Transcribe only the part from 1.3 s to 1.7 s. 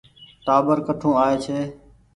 ڇي۔